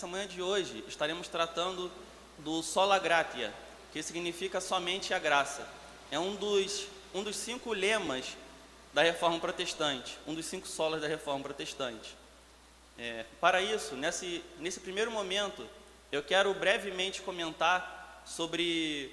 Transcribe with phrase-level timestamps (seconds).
[0.00, 1.92] Nessa manhã de hoje, estaremos tratando
[2.38, 3.52] do sola gratia,
[3.92, 5.68] que significa somente a graça.
[6.10, 8.34] É um dos, um dos cinco lemas
[8.94, 12.16] da Reforma Protestante, um dos cinco solas da Reforma Protestante.
[12.98, 15.68] É, para isso, nesse, nesse primeiro momento,
[16.10, 19.12] eu quero brevemente comentar sobre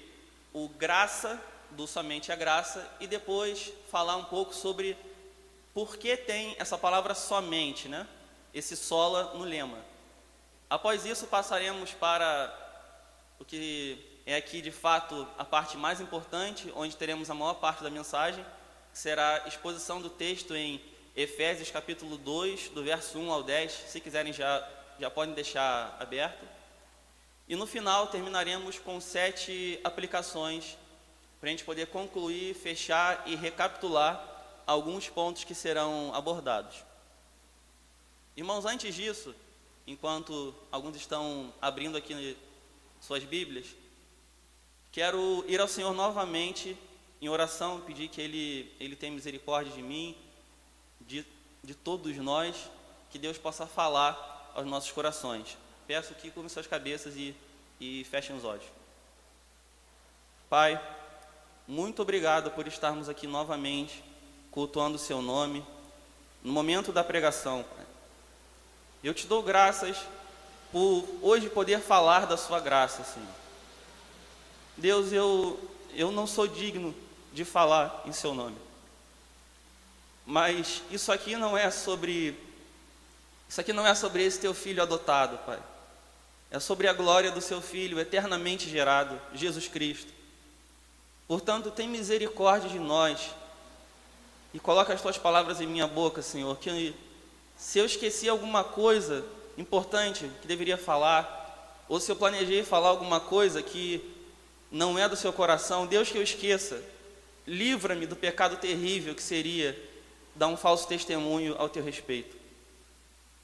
[0.53, 1.37] o graça
[1.71, 4.95] do somente a graça e depois falar um pouco sobre
[5.73, 8.07] por que tem essa palavra somente, né?
[8.53, 9.96] Esse sola no lema.
[10.69, 12.53] Após isso, passaremos para
[13.39, 17.83] o que é aqui de fato a parte mais importante, onde teremos a maior parte
[17.83, 18.45] da mensagem,
[18.91, 20.81] que será a exposição do texto em
[21.15, 23.71] Efésios capítulo 2, do verso 1 ao 10.
[23.71, 24.67] Se quiserem já
[24.99, 26.43] já podem deixar aberto.
[27.47, 30.77] E no final terminaremos com sete aplicações
[31.39, 36.83] para a gente poder concluir, fechar e recapitular alguns pontos que serão abordados.
[38.35, 39.33] Irmãos, antes disso,
[39.87, 42.37] enquanto alguns estão abrindo aqui
[42.99, 43.67] suas Bíblias,
[44.91, 46.77] quero ir ao Senhor novamente
[47.21, 50.15] em oração, pedir que Ele, Ele tenha misericórdia de mim,
[51.01, 51.25] de,
[51.63, 52.69] de todos nós,
[53.09, 55.57] que Deus possa falar aos nossos corações.
[55.87, 57.33] Peço que curvem suas cabeças e,
[57.79, 58.65] e fechem os olhos.
[60.49, 60.79] Pai,
[61.65, 64.03] muito obrigado por estarmos aqui novamente,
[64.51, 65.65] cultuando o Seu nome,
[66.43, 67.86] no momento da pregação, Pai.
[69.03, 69.97] Eu te dou graças
[70.71, 73.29] por hoje poder falar da Sua graça, Senhor.
[74.75, 75.59] Deus, eu,
[75.93, 76.93] eu não sou digno
[77.31, 78.57] de falar em Seu nome.
[80.25, 82.37] Mas isso aqui não é sobre.
[83.47, 85.59] Isso aqui não é sobre esse teu filho adotado, Pai.
[86.51, 90.11] É sobre a glória do seu filho eternamente gerado, Jesus Cristo.
[91.27, 93.33] Portanto, tem misericórdia de nós
[94.53, 96.95] e coloca as tuas palavras em minha boca, Senhor, que
[97.57, 99.25] se eu esqueci alguma coisa
[99.57, 104.01] importante que deveria falar, ou se eu planejei falar alguma coisa que
[104.71, 106.83] não é do seu coração, Deus que eu esqueça,
[107.45, 109.77] livra-me do pecado terrível que seria
[110.35, 112.37] dar um falso testemunho ao teu respeito.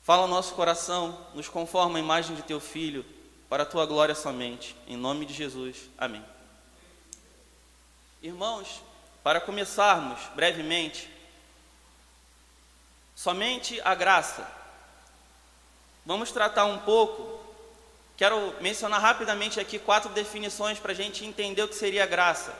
[0.04, 3.06] Fala ao nosso coração, nos conforma a imagem de teu filho,
[3.50, 4.76] para a tua glória somente.
[4.88, 5.90] Em nome de Jesus.
[5.96, 6.26] Amém.
[8.22, 8.82] Irmãos,
[9.24, 11.08] para começarmos brevemente,
[13.16, 14.48] somente a graça.
[16.06, 17.40] Vamos tratar um pouco.
[18.18, 22.54] Quero mencionar rapidamente aqui quatro definições para a gente entender o que seria graça.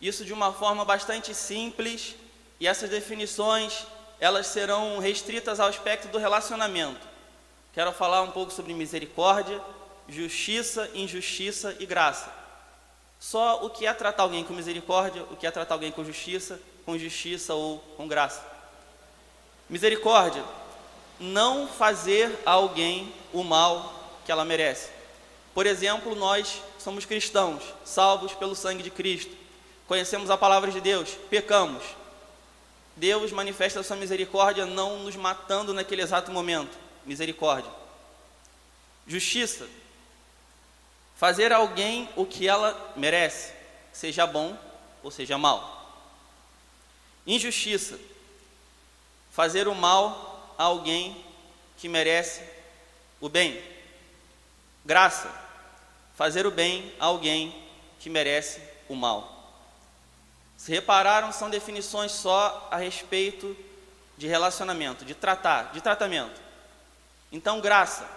[0.00, 2.14] Isso de uma forma bastante simples,
[2.60, 3.86] e essas definições
[4.20, 7.06] elas serão restritas ao aspecto do relacionamento.
[7.72, 9.60] Quero falar um pouco sobre misericórdia,
[10.08, 12.32] justiça, injustiça e graça.
[13.20, 16.60] Só o que é tratar alguém com misericórdia, o que é tratar alguém com justiça,
[16.84, 18.57] com justiça ou com graça.
[19.68, 20.44] Misericórdia,
[21.20, 24.90] não fazer a alguém o mal que ela merece.
[25.54, 29.36] Por exemplo, nós somos cristãos, salvos pelo sangue de Cristo.
[29.86, 31.82] Conhecemos a palavra de Deus, pecamos.
[32.96, 36.76] Deus manifesta a sua misericórdia não nos matando naquele exato momento.
[37.04, 37.70] Misericórdia.
[39.06, 39.66] Justiça,
[41.16, 43.52] fazer a alguém o que ela merece,
[43.92, 44.56] seja bom
[45.02, 45.76] ou seja mal.
[47.26, 47.98] Injustiça,
[49.38, 51.24] fazer o mal a alguém
[51.76, 52.42] que merece
[53.20, 53.62] o bem.
[54.84, 55.32] Graça,
[56.16, 57.54] fazer o bem a alguém
[58.00, 59.54] que merece o mal.
[60.56, 63.56] Se repararam, são definições só a respeito
[64.16, 66.40] de relacionamento, de tratar, de tratamento.
[67.30, 68.10] Então, graça,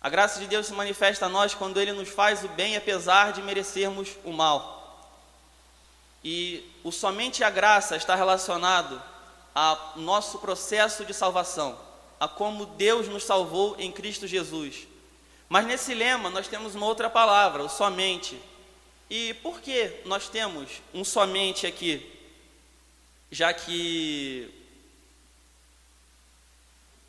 [0.00, 3.34] a graça de Deus se manifesta a nós quando Ele nos faz o bem apesar
[3.34, 5.06] de merecermos o mal.
[6.24, 9.11] E o somente a graça está relacionado
[9.54, 11.78] ao nosso processo de salvação,
[12.18, 14.86] a como Deus nos salvou em Cristo Jesus.
[15.48, 18.40] Mas nesse lema nós temos uma outra palavra, o somente.
[19.10, 22.10] E por que nós temos um somente aqui?
[23.30, 24.50] Já que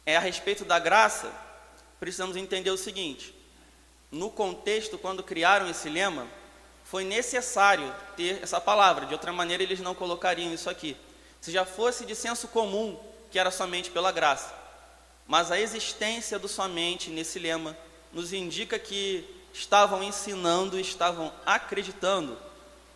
[0.06, 1.32] é a respeito da graça,
[2.00, 3.34] precisamos entender o seguinte:
[4.12, 6.28] no contexto, quando criaram esse lema,
[6.84, 10.98] foi necessário ter essa palavra, de outra maneira eles não colocariam isso aqui.
[11.44, 12.98] Se já fosse de senso comum,
[13.30, 14.54] que era somente pela graça.
[15.28, 17.78] Mas a existência do somente nesse lema
[18.14, 22.38] nos indica que estavam ensinando, estavam acreditando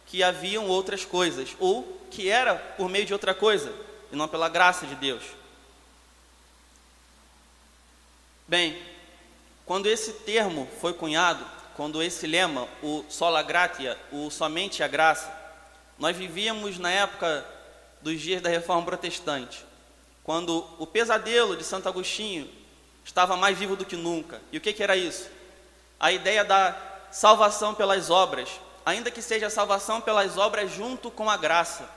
[0.06, 3.70] que haviam outras coisas, ou que era por meio de outra coisa,
[4.14, 5.24] e não pela graça de Deus.
[8.48, 8.82] Bem,
[9.66, 11.46] quando esse termo foi cunhado,
[11.76, 15.30] quando esse lema, o sola gratia, o somente a graça,
[16.00, 17.57] nós vivíamos na época
[18.02, 19.66] dos dias da Reforma Protestante,
[20.24, 22.50] quando o pesadelo de Santo Agostinho
[23.04, 24.42] estava mais vivo do que nunca.
[24.52, 25.30] E o que, que era isso?
[26.00, 26.78] A ideia da
[27.12, 28.50] salvação pelas obras,
[28.86, 31.90] ainda que seja a salvação pelas obras junto com a graça.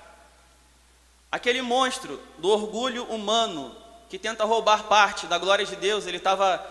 [1.30, 3.74] Aquele monstro do orgulho humano
[4.08, 6.64] que tenta roubar parte da glória de Deus, ele estava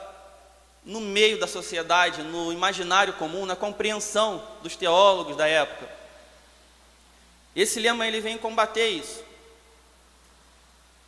[0.83, 5.98] no meio da sociedade, no imaginário comum, na compreensão dos teólogos da época.
[7.55, 9.23] Esse lema ele vem combater isso.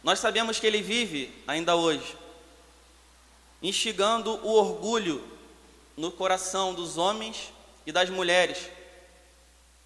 [0.03, 2.17] Nós sabemos que ele vive ainda hoje,
[3.61, 5.23] instigando o orgulho
[5.95, 7.53] no coração dos homens
[7.85, 8.69] e das mulheres,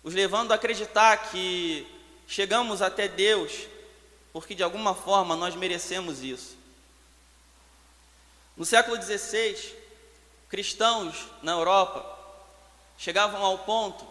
[0.03, 1.85] os levando a acreditar que
[2.27, 3.67] chegamos até Deus
[4.35, 6.57] porque de alguma forma nós merecemos isso.
[8.57, 9.73] No século XVI,
[10.49, 12.05] cristãos na Europa
[12.97, 14.05] chegavam ao ponto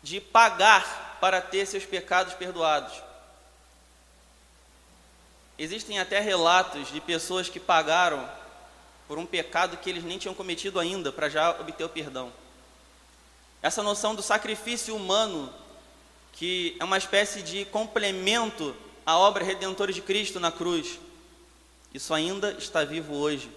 [0.00, 2.92] de pagar para ter seus pecados perdoados.
[5.58, 8.28] Existem até relatos de pessoas que pagaram
[9.08, 12.32] por um pecado que eles nem tinham cometido ainda para já obter o perdão.
[13.60, 15.52] Essa noção do sacrifício humano,
[16.32, 21.00] que é uma espécie de complemento à obra redentora de Cristo na cruz,
[21.92, 23.50] isso ainda está vivo hoje.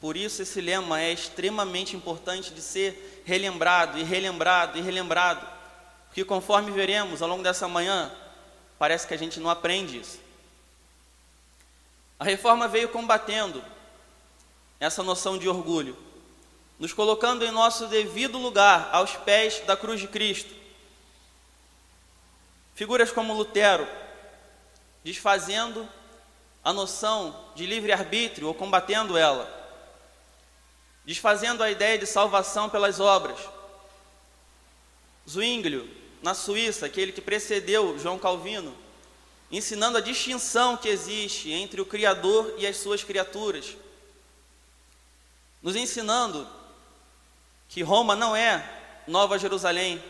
[0.00, 5.46] Por isso, esse lema é extremamente importante de ser relembrado e relembrado e relembrado,
[6.12, 8.12] porque conforme veremos ao longo dessa manhã,
[8.78, 10.20] parece que a gente não aprende isso.
[12.20, 13.64] A reforma veio combatendo
[14.78, 15.96] essa noção de orgulho,
[16.78, 20.54] nos colocando em nosso devido lugar aos pés da cruz de Cristo.
[22.74, 23.88] Figuras como Lutero,
[25.02, 25.88] desfazendo
[26.62, 29.62] a noção de livre-arbítrio ou combatendo ela
[31.04, 33.38] desfazendo a ideia de salvação pelas obras.
[35.28, 38.74] Zwinglio, na Suíça, aquele que precedeu João Calvino,
[39.50, 43.76] ensinando a distinção que existe entre o Criador e as suas criaturas,
[45.62, 46.48] nos ensinando
[47.68, 50.02] que Roma não é Nova Jerusalém,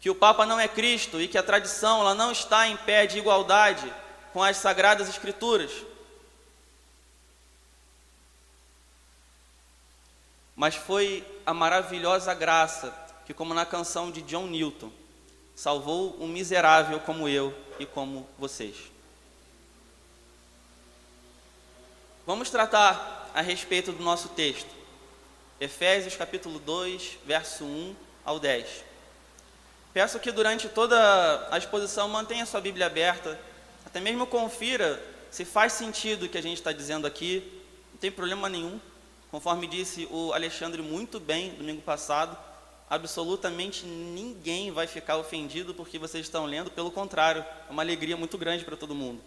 [0.00, 3.06] que o Papa não é Cristo e que a tradição ela não está em pé
[3.06, 3.92] de igualdade
[4.32, 5.70] com as sagradas Escrituras.
[10.60, 12.94] mas foi a maravilhosa graça
[13.30, 14.90] que, como na canção de John Newton,
[15.54, 18.74] salvou um miserável como eu e como vocês.
[22.26, 24.68] Vamos tratar a respeito do nosso texto.
[25.60, 27.94] Efésios capítulo 2, verso 1
[28.24, 28.66] ao 10.
[29.94, 33.40] Peço que durante toda a exposição mantenha sua Bíblia aberta,
[33.86, 35.00] até mesmo confira
[35.30, 37.48] se faz sentido o que a gente está dizendo aqui,
[37.92, 38.80] não tem problema nenhum.
[39.30, 42.49] Conforme disse o Alexandre muito bem domingo passado,
[42.90, 48.36] absolutamente ninguém vai ficar ofendido porque vocês estão lendo, pelo contrário, é uma alegria muito
[48.36, 49.22] grande para todo mundo.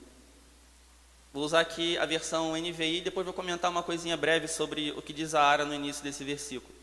[1.34, 5.02] Vou usar aqui a versão NVI e depois vou comentar uma coisinha breve sobre o
[5.02, 6.74] que diz a Ara no início desse versículo.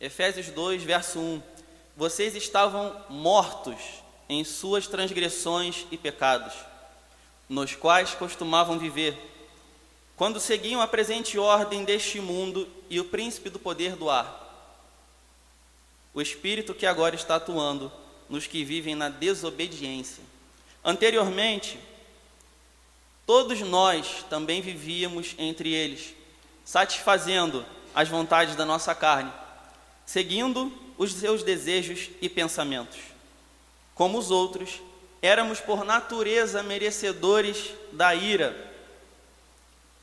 [0.00, 1.42] Efésios 2, verso 1.
[1.96, 3.78] Vocês estavam mortos
[4.28, 6.54] em suas transgressões e pecados,
[7.48, 9.30] nos quais costumavam viver
[10.16, 14.39] quando seguiam a presente ordem deste mundo e o príncipe do poder do ar.
[16.12, 17.90] O espírito que agora está atuando
[18.28, 20.22] nos que vivem na desobediência.
[20.84, 21.78] Anteriormente,
[23.26, 26.14] todos nós também vivíamos entre eles,
[26.64, 27.64] satisfazendo
[27.94, 29.32] as vontades da nossa carne,
[30.06, 32.98] seguindo os seus desejos e pensamentos.
[33.94, 34.80] Como os outros,
[35.20, 38.70] éramos por natureza merecedores da ira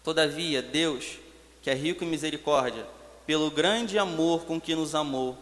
[0.07, 1.17] Todavia, Deus,
[1.61, 2.87] que é rico em misericórdia,
[3.25, 5.37] pelo grande amor com que nos amou,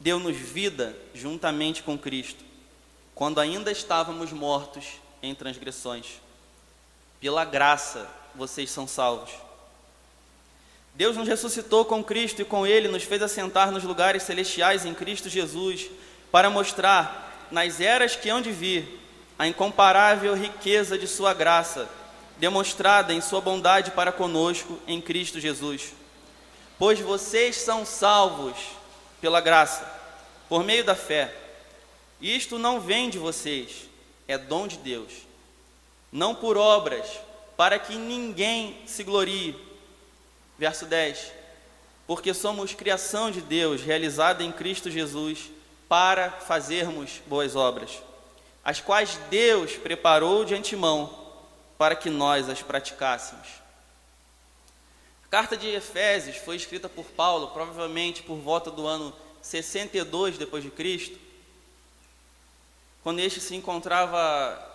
[0.00, 2.42] deu-nos vida juntamente com Cristo,
[3.14, 4.86] quando ainda estávamos mortos
[5.22, 6.06] em transgressões.
[7.20, 9.30] Pela graça vocês são salvos.
[10.94, 14.94] Deus nos ressuscitou com Cristo e com Ele nos fez assentar nos lugares celestiais em
[14.94, 15.90] Cristo Jesus,
[16.32, 19.00] para mostrar, nas eras que hão de vir,
[19.38, 21.88] a incomparável riqueza de Sua graça
[22.38, 25.92] demonstrada em Sua bondade para conosco em Cristo Jesus.
[26.78, 28.56] Pois vocês são salvos
[29.20, 29.84] pela graça,
[30.48, 31.34] por meio da fé.
[32.20, 33.88] Isto não vem de vocês,
[34.26, 35.12] é dom de Deus.
[36.12, 37.06] Não por obras,
[37.56, 39.56] para que ninguém se glorie.
[40.58, 41.32] Verso 10.
[42.06, 45.50] Porque somos criação de Deus, realizada em Cristo Jesus,
[45.88, 48.02] para fazermos boas obras,
[48.64, 51.18] as quais Deus preparou de antemão
[51.76, 53.59] para que nós as praticássemos.
[55.30, 60.70] Carta de Efésios foi escrita por Paulo, provavelmente por volta do ano 62 depois de
[60.70, 61.18] Cristo.
[63.02, 64.68] quando este se encontrava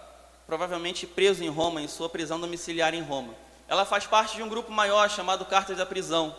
[0.48, 3.36] provavelmente preso em Roma, em sua prisão domiciliar em Roma.
[3.68, 6.36] Ela faz parte de um grupo maior chamado Cartas da Prisão.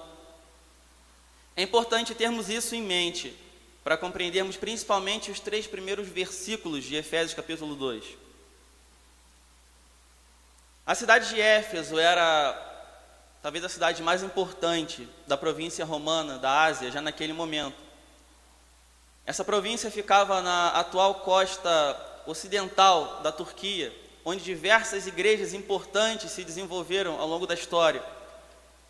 [1.55, 3.37] É importante termos isso em mente
[3.85, 8.05] para compreendermos principalmente os três primeiros versículos de Efésios capítulo 2.
[10.85, 12.76] A cidade de Éfeso era
[13.47, 17.77] talvez a cidade mais importante da província romana da Ásia, já naquele momento.
[19.25, 27.21] Essa província ficava na atual costa ocidental da Turquia, onde diversas igrejas importantes se desenvolveram
[27.21, 28.03] ao longo da história.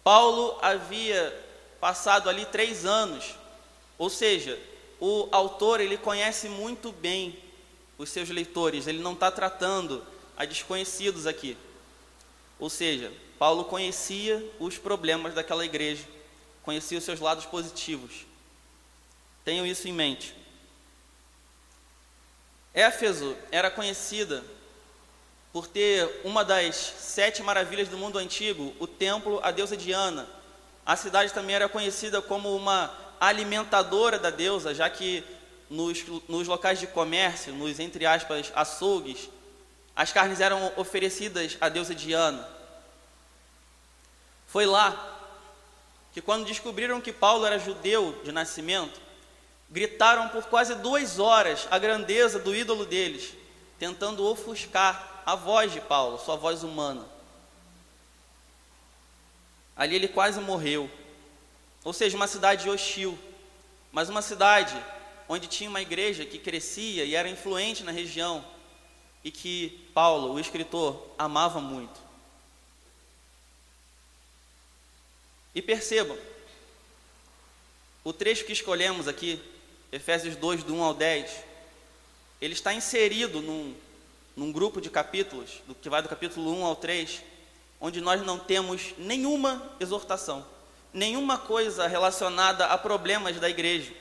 [0.03, 1.39] Paulo havia
[1.79, 3.35] passado ali três anos,
[3.99, 4.59] ou seja,
[4.99, 7.39] o autor ele conhece muito bem
[7.99, 10.03] os seus leitores, ele não está tratando
[10.35, 11.59] a desconhecidos aqui.
[12.59, 16.05] Ou seja, Paulo conhecia os problemas daquela igreja,
[16.63, 18.27] conhecia os seus lados positivos.
[19.45, 20.35] Tenham isso em mente.
[22.75, 24.45] Éfeso era conhecida
[25.53, 30.29] por ter uma das sete maravilhas do mundo antigo, o templo à deusa Diana.
[30.85, 35.25] A cidade também era conhecida como uma alimentadora da deusa, já que
[35.71, 39.31] nos, nos locais de comércio, nos entre aspas açougues,
[39.95, 42.56] as carnes eram oferecidas à deusa Diana.
[44.47, 45.15] Foi lá
[46.13, 49.01] que, quando descobriram que Paulo era judeu de nascimento,
[49.69, 53.35] gritaram por quase duas horas a grandeza do ídolo deles,
[53.79, 57.05] tentando ofuscar a voz de Paulo, sua voz humana.
[59.77, 60.91] Ali ele quase morreu.
[61.85, 63.19] Ou seja, uma cidade hostil,
[63.93, 64.75] mas uma cidade
[65.29, 68.45] onde tinha uma igreja que crescia e era influente na região
[69.23, 72.06] e que Paulo, o escritor, amava muito.
[75.57, 76.19] E percebam,
[78.05, 79.41] o trecho que escolhemos aqui
[79.91, 81.31] Efésios 2, do 1 ao 10,
[82.43, 83.75] ele está inserido num,
[84.37, 87.23] num grupo de capítulos, do que vai do capítulo 1 ao 3,
[87.81, 90.45] onde nós não temos nenhuma exortação,
[90.93, 93.95] nenhuma coisa relacionada a problemas da igreja.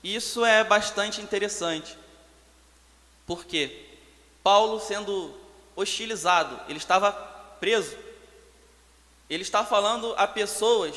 [0.00, 1.98] Isso é bastante interessante,
[3.26, 3.84] porque
[4.44, 5.34] Paulo, sendo
[5.74, 7.10] hostilizado, ele estava
[7.58, 8.03] preso,
[9.28, 10.96] ele está falando a pessoas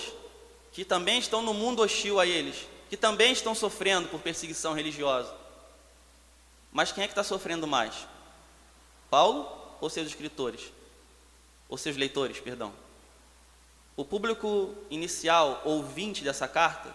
[0.71, 5.33] que também estão no mundo hostil a eles, que também estão sofrendo por perseguição religiosa.
[6.71, 7.93] Mas quem é que está sofrendo mais?
[9.09, 9.49] Paulo
[9.81, 10.71] ou seus escritores?
[11.69, 12.73] Ou seus leitores, perdão?
[13.95, 16.93] O público inicial, ouvinte dessa carta,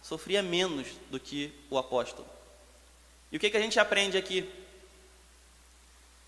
[0.00, 2.26] sofria menos do que o apóstolo.
[3.30, 4.50] E o que, que a gente aprende aqui?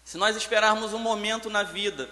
[0.04, 2.10] Se nós esperarmos um momento na vida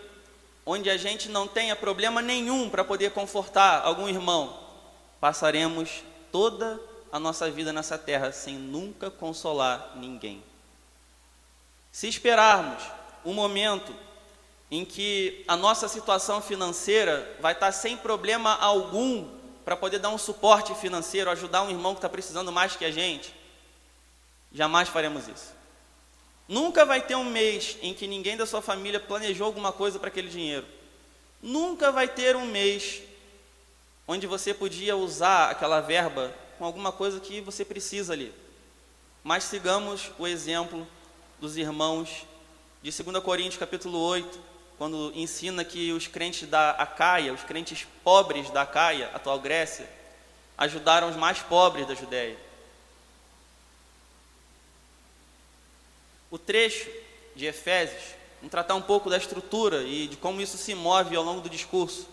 [0.70, 4.56] onde a gente não tenha problema nenhum para poder confortar algum irmão,
[5.20, 10.40] passaremos toda a nossa vida nessa terra sem nunca consolar ninguém.
[11.90, 12.84] Se esperarmos
[13.24, 13.92] um momento
[14.70, 19.28] em que a nossa situação financeira vai estar sem problema algum
[19.64, 22.92] para poder dar um suporte financeiro, ajudar um irmão que está precisando mais que a
[22.92, 23.34] gente,
[24.52, 25.59] jamais faremos isso.
[26.50, 30.08] Nunca vai ter um mês em que ninguém da sua família planejou alguma coisa para
[30.08, 30.66] aquele dinheiro.
[31.40, 33.02] Nunca vai ter um mês
[34.04, 38.34] onde você podia usar aquela verba com alguma coisa que você precisa ali.
[39.22, 40.84] Mas sigamos o exemplo
[41.38, 42.26] dos irmãos
[42.82, 44.36] de 2 Coríntios capítulo 8,
[44.76, 49.88] quando ensina que os crentes da Acaia, os crentes pobres da Acaia, atual Grécia,
[50.58, 52.49] ajudaram os mais pobres da Judéia.
[56.30, 56.88] O trecho
[57.34, 61.24] de Efésios, vamos tratar um pouco da estrutura e de como isso se move ao
[61.24, 62.08] longo do discurso.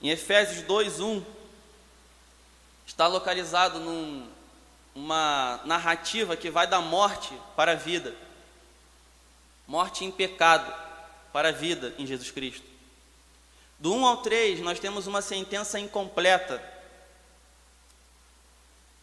[0.00, 1.22] Em Efésios 2:1
[2.86, 8.14] está localizado numa narrativa que vai da morte para a vida.
[9.66, 10.72] Morte em pecado
[11.32, 12.64] para a vida em Jesus Cristo.
[13.78, 16.62] Do 1 ao 3, nós temos uma sentença incompleta,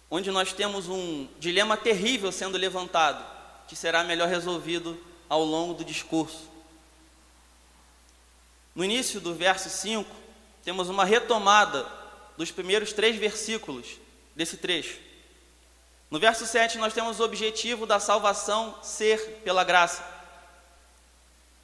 [0.10, 3.33] onde nós temos um dilema terrível sendo levantado,
[3.68, 6.50] que será melhor resolvido ao longo do discurso.
[8.76, 10.10] No início do verso 5,
[10.64, 11.88] temos uma retomada
[12.38, 14.00] dos primeiros três versículos
[14.36, 15.00] desse trecho.
[16.10, 20.04] No verso 7, nós temos o objetivo da salvação ser pela graça.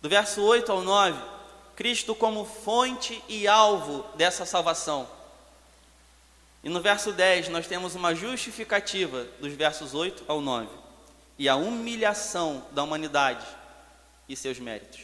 [0.01, 1.21] Do verso 8 ao 9,
[1.75, 5.07] Cristo como fonte e alvo dessa salvação.
[6.63, 10.78] E no verso 10, nós temos uma justificativa dos versos 8 ao 9
[11.39, 13.47] e a humilhação da humanidade
[14.27, 14.99] e seus méritos.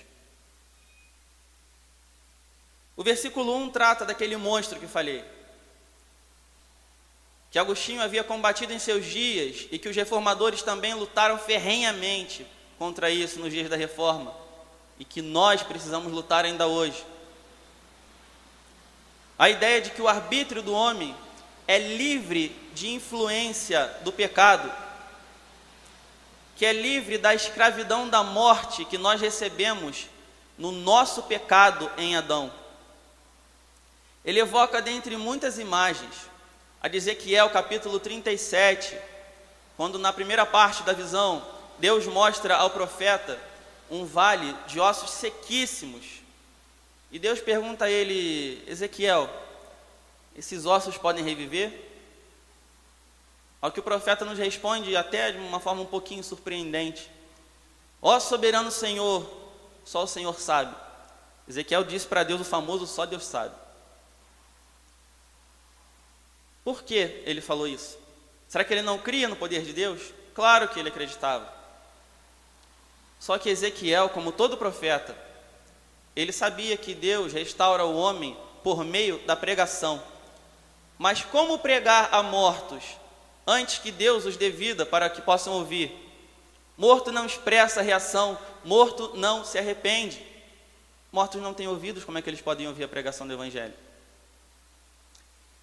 [2.98, 5.24] O versículo 1 trata daquele monstro que falei,
[7.50, 12.46] que Agostinho havia combatido em seus dias e que os reformadores também lutaram ferrenhamente
[12.78, 14.36] contra isso nos dias da reforma
[15.00, 17.06] e que nós precisamos lutar ainda hoje.
[19.40, 21.16] A ideia de que o arbítrio do homem
[21.66, 24.85] é livre de influência do pecado,
[26.56, 30.08] que é livre da escravidão da morte que nós recebemos
[30.58, 32.52] no nosso pecado em Adão.
[34.24, 36.14] Ele evoca dentre muitas imagens
[36.82, 38.96] a de Ezequiel capítulo 37,
[39.76, 41.46] quando na primeira parte da visão,
[41.80, 43.40] Deus mostra ao profeta
[43.90, 46.06] um vale de ossos sequíssimos.
[47.12, 49.30] E Deus pergunta a ele: Ezequiel,
[50.36, 51.85] esses ossos podem reviver?
[53.66, 57.10] Ao que o profeta nos responde, até de uma forma um pouquinho surpreendente:
[58.00, 59.28] Ó soberano Senhor,
[59.84, 60.76] só o Senhor sabe.
[61.48, 63.56] Ezequiel disse para Deus o famoso: só Deus sabe.
[66.64, 67.98] Por que ele falou isso?
[68.48, 70.14] Será que ele não cria no poder de Deus?
[70.36, 71.52] Claro que ele acreditava.
[73.20, 75.18] Só que Ezequiel, como todo profeta,
[76.16, 80.04] ele sabia que Deus restaura o homem por meio da pregação.
[81.00, 83.04] Mas como pregar a mortos
[83.46, 85.92] antes que Deus os dê vida para que possam ouvir?
[86.78, 90.26] Morto não expressa reação, morto não se arrepende.
[91.12, 93.74] Mortos não têm ouvidos, como é que eles podem ouvir a pregação do Evangelho?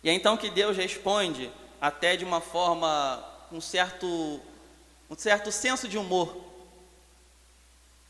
[0.03, 3.23] E é então que Deus responde, até de uma forma,
[3.53, 4.41] um certo,
[5.11, 6.35] um certo senso de humor.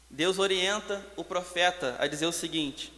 [0.09, 2.93] Deus orienta o profeta a dizer o seguinte: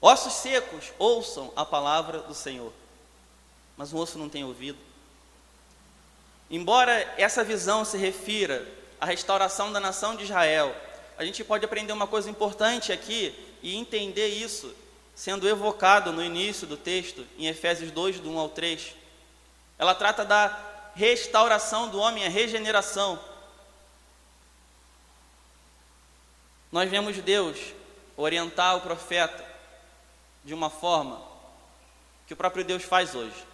[0.00, 2.72] Ossos secos, ouçam a palavra do Senhor.
[3.76, 4.78] Mas o osso não tem ouvido.
[6.50, 8.66] Embora essa visão se refira
[9.00, 10.74] à restauração da nação de Israel,
[11.16, 14.74] a gente pode aprender uma coisa importante aqui e entender isso
[15.14, 18.94] sendo evocado no início do texto, em Efésios 2, do 1 ao 3.
[19.78, 23.18] Ela trata da restauração do homem, a regeneração.
[26.70, 27.58] Nós vemos Deus
[28.16, 29.44] orientar o profeta
[30.44, 31.22] de uma forma
[32.26, 33.53] que o próprio Deus faz hoje.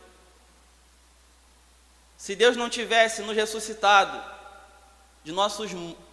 [2.20, 4.22] Se Deus não tivesse nos ressuscitado
[5.24, 5.70] de nossos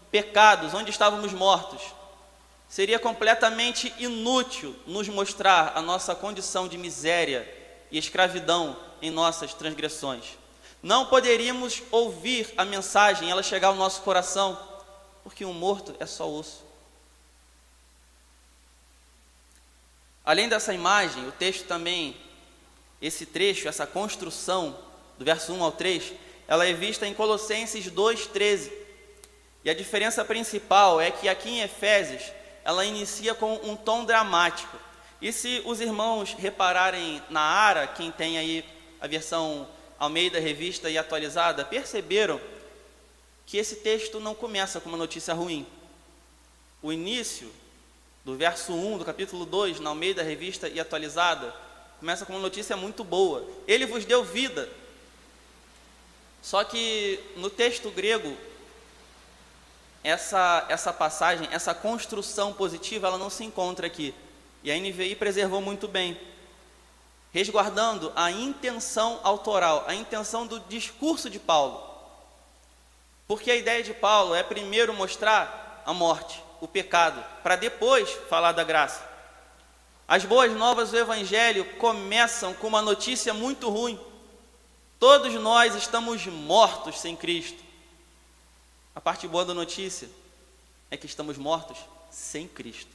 [0.10, 1.82] pecados, onde estávamos mortos,
[2.70, 7.48] Seria completamente inútil nos mostrar a nossa condição de miséria
[7.90, 10.38] e escravidão em nossas transgressões.
[10.84, 14.60] Não poderíamos ouvir a mensagem, ela chegar ao nosso coração,
[15.24, 16.66] porque um morto é só osso.
[20.26, 22.18] Além dessa imagem, o texto também,
[23.02, 24.78] esse trecho, essa construção,
[25.18, 26.14] do verso 1 ao 3,
[26.48, 28.72] ela é vista em Colossenses 2,13.
[29.64, 32.24] E a diferença principal é que aqui em Efésios,
[32.64, 34.78] ela inicia com um tom dramático.
[35.22, 38.64] E se os irmãos repararem na Ara, quem tem aí
[39.02, 39.68] a versão
[40.00, 42.40] Almeida Revista e atualizada, perceberam
[43.46, 45.66] que esse texto não começa com uma notícia ruim.
[46.82, 47.52] O início
[48.24, 51.54] do verso 1 do capítulo 2, na Almeida Revista e atualizada,
[52.00, 53.48] começa com uma notícia muito boa.
[53.68, 54.70] Ele vos deu vida.
[56.42, 58.36] Só que no texto grego,
[60.04, 64.14] essa, essa passagem, essa construção positiva, ela não se encontra aqui.
[64.64, 66.20] E a NVI preservou muito bem,
[67.32, 71.84] resguardando a intenção autoral, a intenção do discurso de Paulo.
[73.28, 78.54] Porque a ideia de Paulo é primeiro mostrar a morte, o pecado, para depois falar
[78.54, 79.06] da graça.
[80.08, 84.00] As boas novas do Evangelho começam com uma notícia muito ruim.
[85.00, 87.64] Todos nós estamos mortos sem Cristo.
[88.96, 90.10] A parte boa da notícia
[90.90, 91.78] é que estamos mortos
[92.10, 92.90] sem Cristo.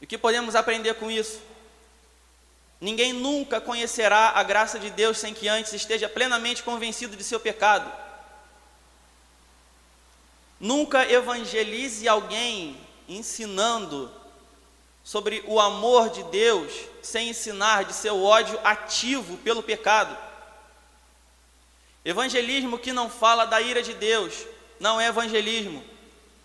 [0.00, 1.40] E o que podemos aprender com isso?
[2.80, 7.38] Ninguém nunca conhecerá a graça de Deus sem que antes esteja plenamente convencido de seu
[7.38, 7.90] pecado.
[10.60, 12.76] Nunca evangelize alguém
[13.08, 14.12] ensinando
[15.08, 20.14] sobre o amor de Deus sem ensinar de seu ódio ativo pelo pecado.
[22.04, 24.34] Evangelismo que não fala da ira de Deus
[24.78, 25.82] não é evangelismo.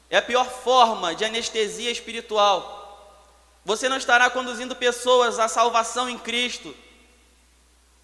[0.10, 3.20] É a pior forma de anestesia espiritual.
[3.66, 6.74] Você não estará conduzindo pessoas à salvação em Cristo,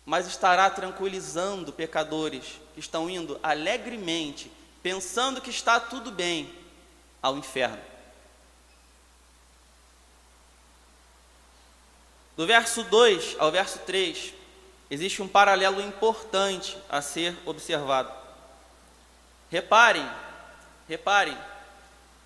[0.05, 4.51] mas estará tranquilizando pecadores que estão indo alegremente,
[4.83, 6.53] pensando que está tudo bem,
[7.21, 7.98] ao inferno.
[12.39, 14.33] Do verso 2 ao verso 3,
[14.89, 18.13] existe um paralelo importante a ser observado.
[19.51, 20.09] Reparem,
[20.87, 21.37] reparem,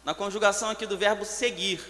[0.06, 1.84] na conjugação aqui do verbo seguir.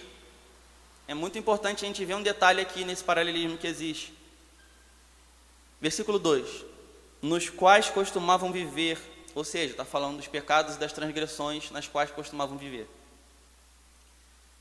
[1.06, 4.14] É muito importante a gente ver um detalhe aqui nesse paralelismo que existe.
[5.78, 6.64] Versículo 2:
[7.20, 8.98] Nos quais costumavam viver,
[9.34, 12.88] ou seja, está falando dos pecados e das transgressões nas quais costumavam viver.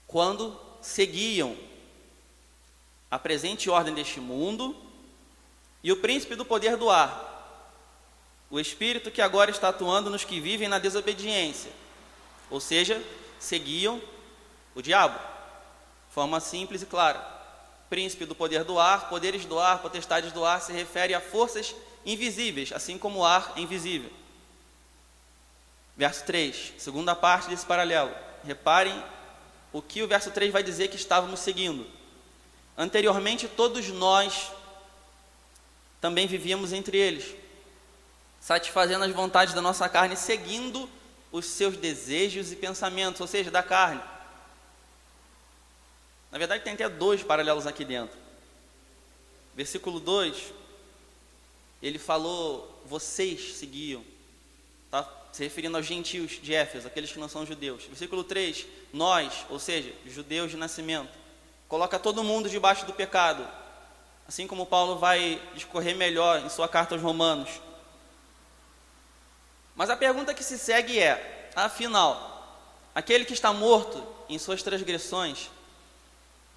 [0.06, 1.58] Quando seguiam
[3.14, 4.76] a presente ordem deste mundo
[5.84, 7.30] e o príncipe do poder do ar,
[8.50, 11.72] o espírito que agora está atuando nos que vivem na desobediência,
[12.50, 13.00] ou seja,
[13.40, 14.02] seguiam
[14.74, 15.20] o diabo.
[16.10, 17.20] Forma simples e clara.
[17.88, 21.76] Príncipe do poder do ar, poderes do ar, potestades do ar se refere a forças
[22.04, 24.10] invisíveis, assim como o ar é invisível.
[25.96, 28.12] Verso 3, segunda parte desse paralelo.
[28.44, 29.04] Reparem
[29.72, 32.02] o que o verso 3 vai dizer que estávamos seguindo.
[32.78, 34.52] Anteriormente, todos nós
[36.02, 37.36] também vivíamos entre eles,
[38.42, 40.90] satisfazendo as vontades da nossa carne, seguindo
[41.32, 44.02] os seus desejos e pensamentos, ou seja, da carne.
[46.32, 48.18] Na verdade, tem até dois paralelos aqui dentro.
[49.56, 50.52] Versículo 2,
[51.82, 54.04] ele falou: vocês seguiam,
[54.90, 55.08] tá?
[55.32, 57.86] se referindo aos gentios de Éfeso, aqueles que não são judeus.
[57.86, 61.23] Versículo 3, nós, ou seja, judeus de nascimento,
[61.74, 63.48] coloca todo mundo debaixo do pecado,
[64.28, 67.50] assim como Paulo vai discorrer melhor em sua carta aos Romanos.
[69.76, 75.50] Mas a pergunta que se segue é: afinal, aquele que está morto em suas transgressões,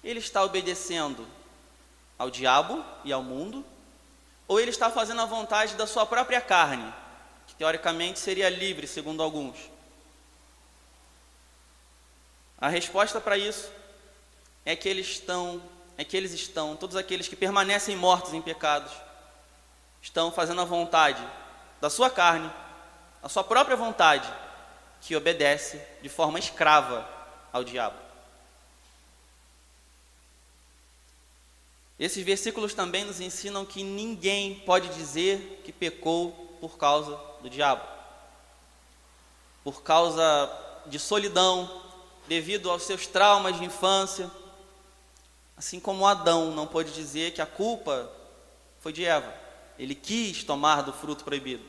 [0.03, 1.27] ele está obedecendo
[2.15, 3.65] ao diabo e ao mundo,
[4.47, 6.93] ou ele está fazendo a vontade da sua própria carne,
[7.47, 9.57] que teoricamente seria livre, segundo alguns?
[12.61, 13.76] A resposta para isso
[14.67, 15.61] é que eles estão,
[15.97, 18.91] é que eles estão, todos aqueles que permanecem mortos em pecados,
[20.01, 21.25] estão fazendo a vontade
[21.79, 22.51] da sua carne,
[23.23, 24.29] a sua própria vontade,
[24.99, 27.07] que obedece de forma escrava
[27.53, 27.95] ao diabo.
[31.97, 37.87] Esses versículos também nos ensinam que ninguém pode dizer que pecou por causa do diabo,
[39.63, 40.51] por causa
[40.87, 41.83] de solidão,
[42.27, 44.29] devido aos seus traumas de infância,
[45.57, 48.09] assim como Adão não pôde dizer que a culpa
[48.79, 49.33] foi de Eva,
[49.79, 51.65] ele quis tomar do fruto proibido.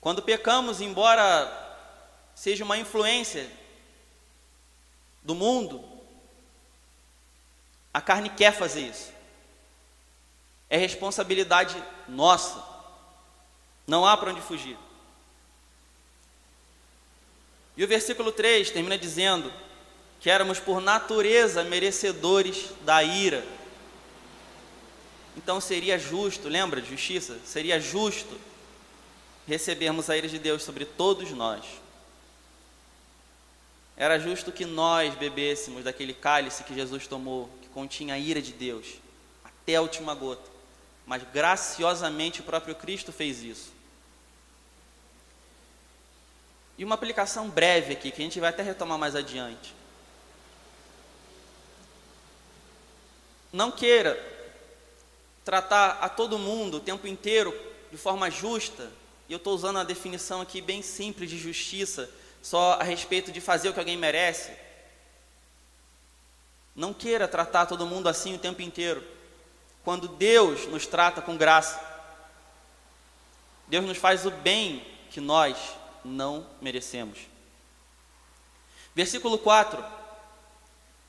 [0.00, 1.66] Quando pecamos, embora
[2.34, 3.50] seja uma influência
[5.22, 5.84] do mundo,
[7.92, 9.12] a carne quer fazer isso.
[10.70, 12.64] É responsabilidade nossa.
[13.86, 14.78] Não há para onde fugir.
[17.76, 19.52] E o versículo 3 termina dizendo
[20.20, 23.44] que éramos por natureza merecedores da ira.
[25.36, 27.38] Então seria justo, lembra de justiça?
[27.44, 28.36] Seria justo
[29.46, 31.64] recebermos a ira de Deus sobre todos nós.
[33.96, 38.86] Era justo que nós bebêssemos daquele cálice que Jesus tomou, continha a ira de Deus,
[39.44, 40.50] até a última gota.
[41.06, 43.72] Mas graciosamente o próprio Cristo fez isso.
[46.76, 49.77] E uma aplicação breve aqui, que a gente vai até retomar mais adiante.
[53.52, 54.18] Não queira
[55.44, 57.54] tratar a todo mundo o tempo inteiro
[57.90, 58.90] de forma justa,
[59.28, 62.10] e eu estou usando a definição aqui bem simples de justiça,
[62.42, 64.50] só a respeito de fazer o que alguém merece
[66.78, 69.02] não queira tratar todo mundo assim o tempo inteiro.
[69.82, 71.84] Quando Deus nos trata com graça,
[73.66, 75.56] Deus nos faz o bem que nós
[76.04, 77.18] não merecemos.
[78.94, 79.84] Versículo 4.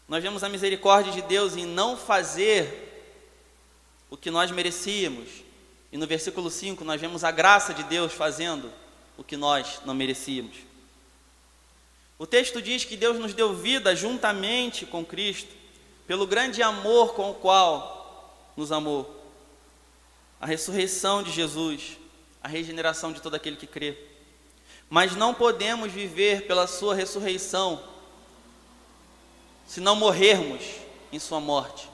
[0.09, 2.87] Nós vemos a misericórdia de Deus em não fazer
[4.09, 5.29] o que nós merecíamos.
[5.91, 8.73] E no versículo 5 nós vemos a graça de Deus fazendo
[9.15, 10.57] o que nós não merecíamos.
[12.17, 15.53] O texto diz que Deus nos deu vida juntamente com Cristo
[16.07, 19.15] pelo grande amor com o qual nos amou.
[20.41, 21.97] A ressurreição de Jesus,
[22.41, 23.95] a regeneração de todo aquele que crê.
[24.89, 27.98] Mas não podemos viver pela sua ressurreição
[29.69, 30.63] se não morrermos
[31.11, 31.87] em sua morte.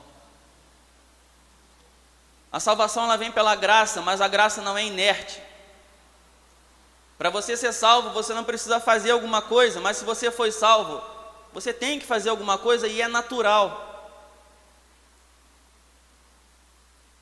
[2.50, 5.42] A salvação ela vem pela graça, mas a graça não é inerte.
[7.18, 11.04] Para você ser salvo, você não precisa fazer alguma coisa, mas se você foi salvo,
[11.52, 13.82] você tem que fazer alguma coisa e é natural.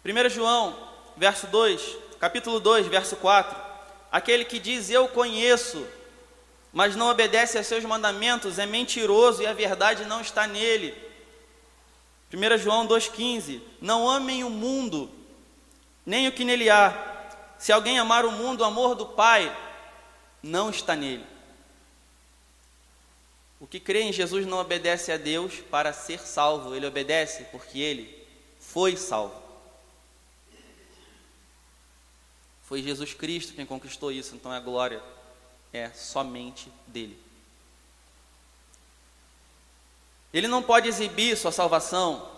[0.06, 0.78] 1 João,
[1.18, 3.60] verso 2, capítulo 2, verso 4.
[4.12, 5.84] Aquele que diz eu conheço,
[6.74, 10.92] mas não obedece a seus mandamentos é mentiroso e a verdade não está nele.
[12.34, 15.08] 1 João 2,15: Não amem o mundo,
[16.04, 17.12] nem o que nele há.
[17.60, 19.56] Se alguém amar o mundo, o amor do Pai
[20.42, 21.24] não está nele.
[23.60, 27.80] O que crê em Jesus não obedece a Deus para ser salvo, ele obedece porque
[27.80, 28.28] ele
[28.60, 29.42] foi salvo.
[32.64, 35.02] Foi Jesus Cristo quem conquistou isso, então a glória
[35.74, 37.20] é somente dele.
[40.32, 42.30] Ele não pode exibir sua salvação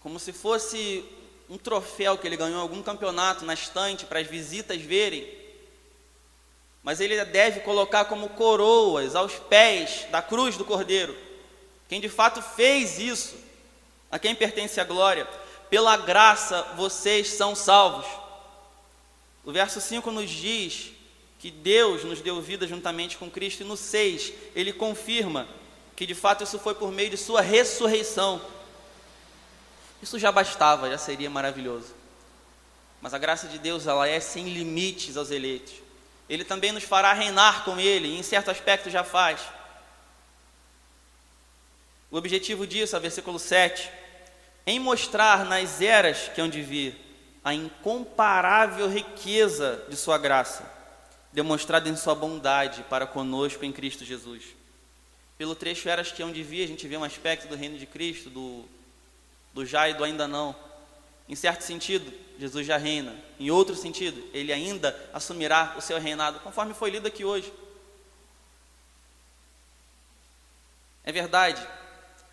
[0.00, 1.04] como se fosse
[1.48, 5.28] um troféu que ele ganhou em algum campeonato na estante para as visitas verem.
[6.82, 11.16] Mas ele deve colocar como coroas aos pés da cruz do Cordeiro.
[11.88, 13.34] Quem de fato fez isso,
[14.10, 15.26] a quem pertence a glória.
[15.68, 18.06] Pela graça vocês são salvos.
[19.44, 20.92] O verso 5 nos diz
[21.38, 25.46] que Deus nos deu vida juntamente com Cristo, e no 6 ele confirma
[25.94, 28.40] que de fato isso foi por meio de Sua ressurreição.
[30.02, 31.94] Isso já bastava, já seria maravilhoso.
[33.00, 35.74] Mas a graça de Deus, ela é sem limites aos eleitos.
[36.28, 39.40] Ele também nos fará reinar com Ele, e em certo aspecto já faz.
[42.10, 43.90] O objetivo disso, a versículo 7,
[44.66, 46.96] em mostrar nas eras que hão de vir
[47.44, 50.77] a incomparável riqueza de Sua graça,
[51.32, 54.44] demonstrada em Sua bondade para conosco em Cristo Jesus.
[55.36, 57.86] Pelo trecho eras que hão de vir, a gente vê um aspecto do reino de
[57.86, 58.64] Cristo, do
[59.58, 60.54] do já e do ainda não.
[61.28, 63.14] Em certo sentido, Jesus já reina.
[63.38, 67.52] Em outro sentido, ele ainda assumirá o seu reinado, conforme foi lido aqui hoje.
[71.04, 71.66] É verdade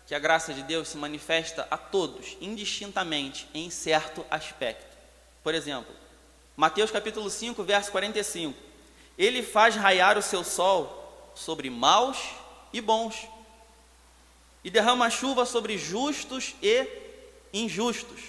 [0.06, 4.96] que a graça de Deus se manifesta a todos, indistintamente, em certo aspecto.
[5.42, 5.92] Por exemplo,
[6.56, 8.65] Mateus capítulo 5, verso 45.
[9.18, 12.18] Ele faz raiar o seu sol sobre maus
[12.72, 13.26] e bons,
[14.62, 16.86] e derrama chuva sobre justos e
[17.52, 18.20] injustos.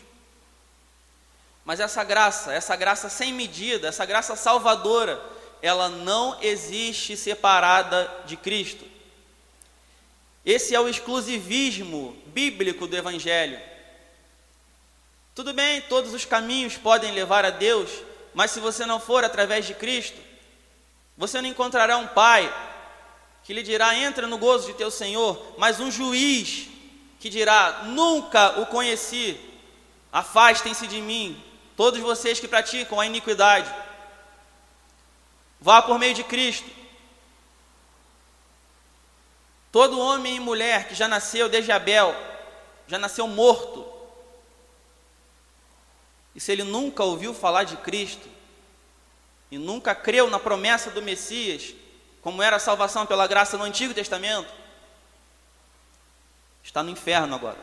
[1.65, 5.21] Mas essa graça, essa graça sem medida, essa graça salvadora,
[5.61, 8.85] ela não existe separada de Cristo.
[10.45, 13.59] Esse é o exclusivismo bíblico do Evangelho.
[15.35, 17.89] Tudo bem, todos os caminhos podem levar a Deus,
[18.33, 20.26] mas se você não for através de Cristo,
[21.17, 22.53] você não encontrará um pai
[23.43, 26.67] que lhe dirá: entra no gozo de teu Senhor, mas um juiz
[27.19, 29.39] que dirá: Nunca o conheci,
[30.11, 31.41] afastem-se de mim,
[31.75, 33.73] todos vocês que praticam a iniquidade.
[35.59, 36.69] Vá por meio de Cristo.
[39.71, 42.15] Todo homem e mulher que já nasceu desde Abel,
[42.87, 43.85] já nasceu morto.
[46.35, 48.36] E se ele nunca ouviu falar de Cristo,
[49.49, 51.73] e nunca creu na promessa do Messias,
[52.21, 54.51] como era a salvação pela graça no Antigo Testamento,
[56.67, 57.57] Está no inferno agora.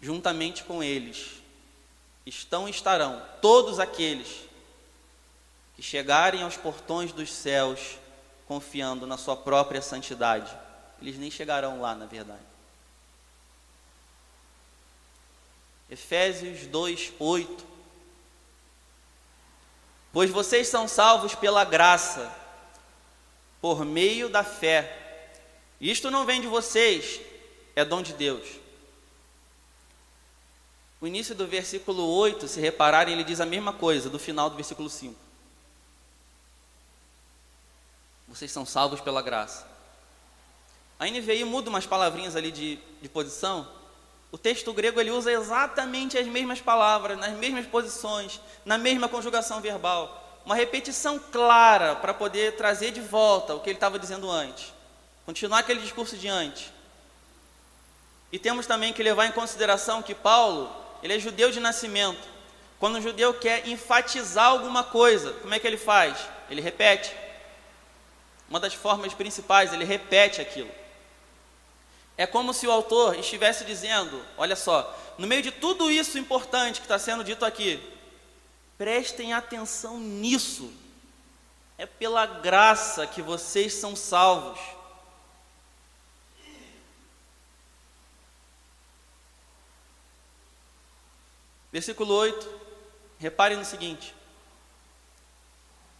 [0.00, 1.40] Juntamente com eles
[2.26, 4.48] estão e estarão todos aqueles
[5.76, 7.98] que chegarem aos portões dos céus
[8.48, 10.52] confiando na sua própria santidade.
[11.00, 12.42] Eles nem chegarão lá, na verdade.
[15.88, 17.64] Efésios 2, 8.
[20.16, 22.34] Pois vocês são salvos pela graça
[23.60, 25.28] por meio da fé.
[25.78, 27.20] Isto não vem de vocês,
[27.74, 28.48] é dom de Deus.
[31.02, 34.56] O início do versículo 8, se repararem, ele diz a mesma coisa do final do
[34.56, 35.14] versículo 5.
[38.26, 39.68] Vocês são salvos pela graça.
[40.98, 43.70] A NVI muda umas palavrinhas ali de, de posição.
[44.36, 49.62] O texto grego ele usa exatamente as mesmas palavras, nas mesmas posições, na mesma conjugação
[49.62, 54.72] verbal uma repetição clara para poder trazer de volta o que ele estava dizendo antes.
[55.26, 56.70] Continuar aquele discurso de antes.
[58.30, 60.70] E temos também que levar em consideração que Paulo,
[61.02, 62.28] ele é judeu de nascimento.
[62.78, 66.16] Quando um judeu quer enfatizar alguma coisa, como é que ele faz?
[66.48, 67.12] Ele repete.
[68.48, 70.70] Uma das formas principais, ele repete aquilo.
[72.16, 76.80] É como se o autor estivesse dizendo: olha só, no meio de tudo isso importante
[76.80, 77.80] que está sendo dito aqui,
[78.78, 80.70] Prestem atenção nisso.
[81.78, 84.58] É pela graça que vocês são salvos.
[91.72, 92.66] Versículo 8.
[93.18, 94.14] Reparem no seguinte: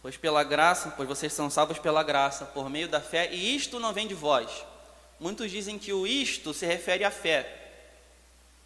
[0.01, 3.79] Pois pela graça, pois vocês são salvos pela graça, por meio da fé, e isto
[3.79, 4.65] não vem de vós.
[5.19, 7.71] Muitos dizem que o isto se refere à fé.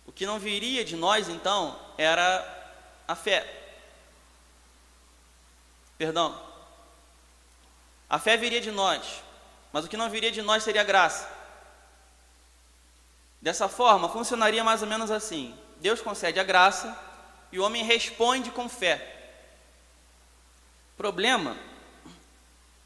[0.06, 2.46] O que não viria de nós, então, era
[3.08, 3.48] a fé.
[5.98, 6.40] Perdão.
[8.10, 9.24] A fé viria de nós,
[9.72, 11.30] mas o que não viria de nós seria a graça.
[13.42, 16.98] Dessa forma, funcionaria mais ou menos assim: Deus concede a graça
[17.52, 19.32] e o homem responde com fé.
[20.98, 21.58] Problema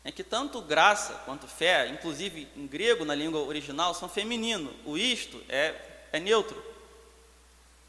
[0.06, 4.72] é que tanto graça quanto fé, inclusive em grego, na língua original, são feminino.
[4.86, 5.74] O isto é,
[6.14, 6.64] é neutro.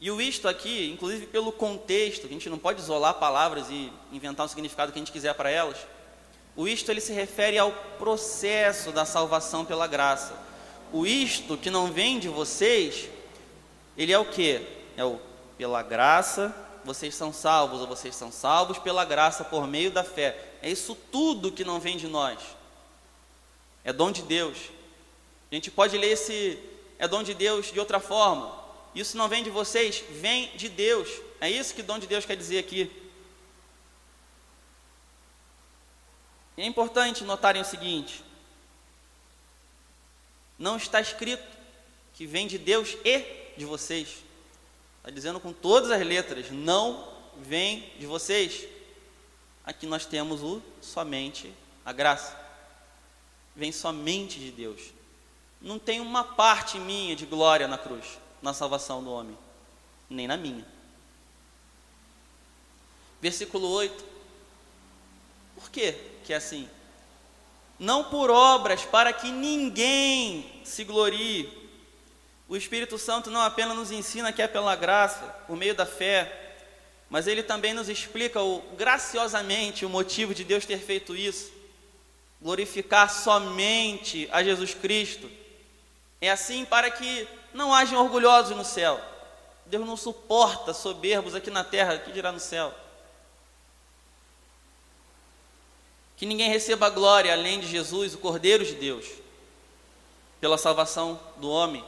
[0.01, 4.45] E o isto aqui, inclusive pelo contexto, a gente não pode isolar palavras e inventar
[4.45, 5.77] um significado que a gente quiser para elas.
[6.55, 10.35] O isto ele se refere ao processo da salvação pela graça.
[10.91, 13.09] O isto que não vem de vocês,
[13.95, 14.65] ele é o que?
[14.97, 15.21] É o
[15.55, 20.46] pela graça vocês são salvos, ou vocês são salvos pela graça por meio da fé.
[20.61, 22.39] É isso tudo que não vem de nós.
[23.83, 24.57] É dom de Deus.
[25.51, 26.59] A gente pode ler esse
[26.99, 28.57] é dom de Deus de outra forma.
[28.95, 31.09] Isso não vem de vocês, vem de Deus.
[31.39, 32.91] É isso que dom de Deus quer dizer aqui.
[36.57, 38.23] É importante notarem o seguinte:
[40.57, 41.45] não está escrito
[42.13, 43.23] que vem de Deus e
[43.55, 44.23] de vocês.
[44.97, 48.67] Está dizendo com todas as letras: não vem de vocês.
[49.67, 51.53] Aqui nós temos o somente
[51.85, 52.39] a graça.
[53.53, 54.81] Vem somente de Deus.
[55.61, 59.37] Não tem uma parte minha de glória na cruz, na salvação do homem,
[60.09, 60.65] nem na minha.
[63.21, 64.05] Versículo 8.
[65.55, 65.91] Por que
[66.23, 66.69] que é assim?
[67.77, 71.51] Não por obras para que ninguém se glorie,
[72.47, 76.46] o Espírito Santo não apenas nos ensina que é pela graça, por meio da fé,
[77.09, 81.51] mas ele também nos explica o, graciosamente o motivo de Deus ter feito isso.
[82.41, 85.29] Glorificar somente a Jesus Cristo.
[86.19, 88.99] É assim para que não hajam orgulhosos no céu.
[89.65, 92.73] Deus não suporta soberbos aqui na terra, que dirá no céu.
[96.15, 99.05] Que ninguém receba glória além de Jesus, o Cordeiro de Deus,
[100.39, 101.83] pela salvação do homem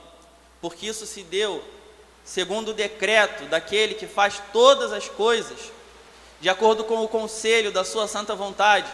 [0.62, 1.63] porque isso se deu
[2.29, 5.71] segundo o decreto daquele que faz todas as coisas,
[6.39, 8.87] de acordo com o conselho da sua santa vontade.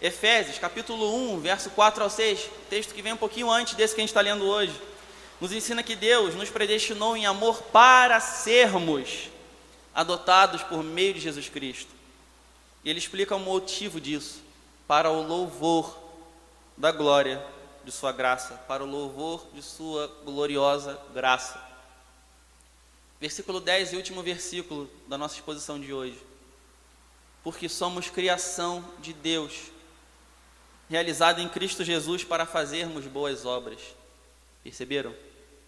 [0.00, 4.00] Efésios, capítulo 1, verso 4 ao 6, texto que vem um pouquinho antes desse que
[4.00, 4.80] a gente está lendo hoje,
[5.40, 9.28] nos ensina que Deus nos predestinou em amor para sermos
[9.92, 11.90] adotados por meio de Jesus Cristo.
[12.84, 14.40] E ele explica o motivo disso,
[14.86, 15.98] para o louvor
[16.76, 17.44] da glória
[17.86, 21.64] de Sua graça, para o louvor de Sua gloriosa graça.
[23.20, 26.20] Versículo 10 e último versículo da nossa exposição de hoje.
[27.44, 29.70] Porque somos criação de Deus,
[30.90, 33.80] realizada em Cristo Jesus para fazermos boas obras.
[34.64, 35.14] Perceberam?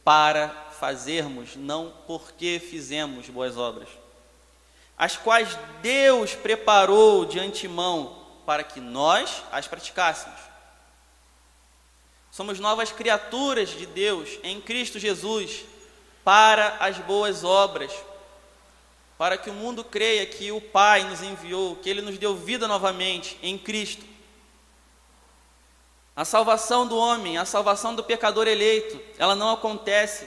[0.03, 3.89] Para fazermos, não porque fizemos boas obras.
[4.97, 10.48] As quais Deus preparou de antemão para que nós as praticássemos.
[12.39, 15.65] Somos novas criaturas de Deus em Cristo Jesus
[16.23, 17.93] para as boas obras,
[19.19, 22.69] para que o mundo creia que o Pai nos enviou, que Ele nos deu vida
[22.69, 24.05] novamente em Cristo.
[26.15, 30.25] A salvação do homem, a salvação do pecador eleito, ela não acontece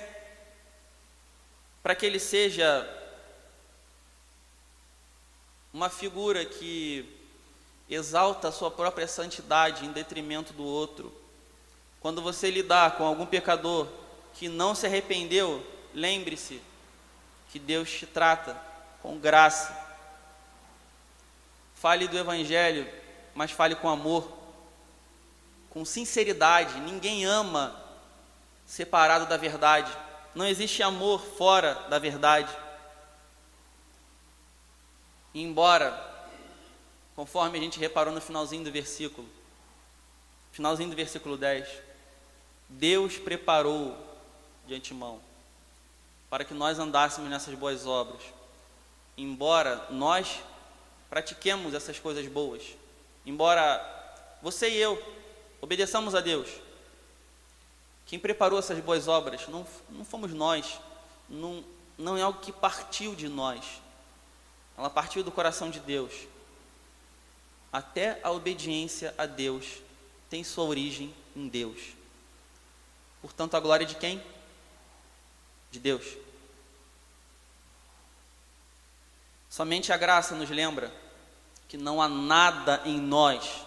[1.82, 2.86] para que ele seja
[5.74, 7.10] uma figura que
[7.90, 11.21] exalta a sua própria santidade em detrimento do outro
[12.02, 13.88] quando você lidar com algum pecador
[14.34, 16.60] que não se arrependeu, lembre-se
[17.52, 18.60] que Deus te trata
[19.02, 19.78] com graça.
[21.76, 22.92] Fale do Evangelho,
[23.36, 24.32] mas fale com amor,
[25.70, 26.80] com sinceridade.
[26.80, 27.80] Ninguém ama
[28.66, 29.96] separado da verdade.
[30.34, 32.52] Não existe amor fora da verdade.
[35.34, 36.10] E embora,
[37.16, 39.28] conforme a gente reparou no finalzinho do versículo,
[40.52, 41.91] finalzinho do versículo 10,
[42.72, 43.98] Deus preparou
[44.66, 45.20] de antemão
[46.30, 48.22] para que nós andássemos nessas boas obras.
[49.18, 50.40] Embora nós
[51.10, 52.64] pratiquemos essas coisas boas,
[53.26, 53.86] embora
[54.42, 55.02] você e eu
[55.60, 56.48] obedeçamos a Deus,
[58.06, 60.80] quem preparou essas boas obras não, não fomos nós,
[61.30, 61.64] não,
[61.98, 63.82] não é algo que partiu de nós,
[64.78, 66.14] ela partiu do coração de Deus.
[67.74, 69.82] Até a obediência a Deus
[70.30, 72.01] tem sua origem em Deus.
[73.22, 74.22] Portanto, a glória de quem?
[75.70, 76.06] De Deus.
[79.50, 80.92] Somente a graça nos lembra
[81.68, 83.66] que não há nada em nós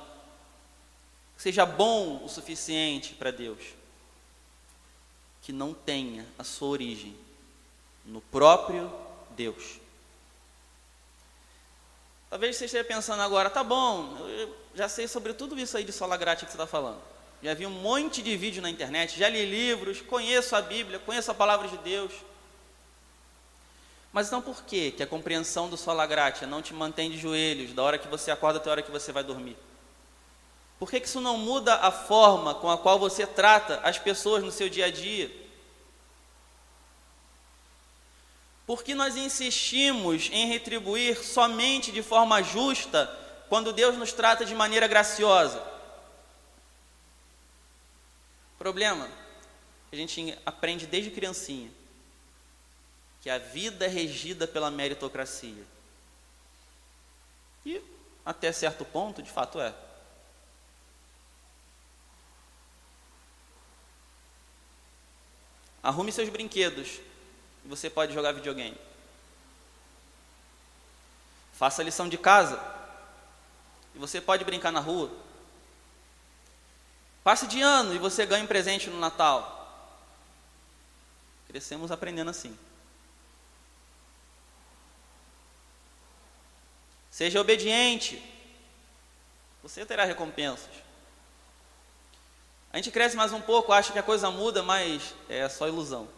[1.36, 3.60] que seja bom o suficiente para Deus,
[5.42, 7.16] que não tenha a sua origem
[8.04, 8.92] no próprio
[9.30, 9.78] Deus.
[12.30, 15.92] Talvez você esteja pensando agora, tá bom, eu já sei sobre tudo isso aí de
[15.92, 17.13] sola grátis que você está falando
[17.44, 21.30] já vi um monte de vídeo na internet, já li livros, conheço a Bíblia, conheço
[21.30, 22.10] a palavra de Deus.
[24.10, 27.74] Mas então por que, que a compreensão do sola gratia não te mantém de joelhos
[27.74, 29.58] da hora que você acorda até a hora que você vai dormir?
[30.78, 34.42] Por que, que isso não muda a forma com a qual você trata as pessoas
[34.42, 35.30] no seu dia a dia?
[38.66, 43.14] Por que nós insistimos em retribuir somente de forma justa
[43.50, 45.73] quando Deus nos trata de maneira graciosa?
[48.64, 49.10] Problema,
[49.92, 51.70] a gente aprende desde criancinha
[53.20, 55.62] que a vida é regida pela meritocracia.
[57.66, 57.78] E
[58.24, 59.74] até certo ponto, de fato é.
[65.82, 67.00] Arrume seus brinquedos
[67.66, 68.78] e você pode jogar videogame.
[71.52, 72.58] Faça a lição de casa
[73.94, 75.10] e você pode brincar na rua.
[77.24, 79.50] Passe de ano e você ganha um presente no Natal.
[81.48, 82.56] Crescemos aprendendo assim.
[87.10, 88.22] Seja obediente,
[89.62, 90.68] você terá recompensas.
[92.70, 96.08] A gente cresce mais um pouco, acha que a coisa muda, mas é só ilusão.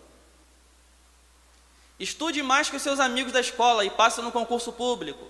[2.01, 5.25] Estude mais que os seus amigos da escola e passe no concurso público.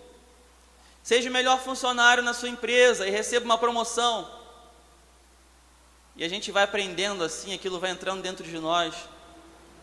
[1.02, 4.36] Seja o melhor funcionário na sua empresa e receba uma promoção.
[6.16, 8.94] E a gente vai aprendendo assim, aquilo vai entrando dentro de nós,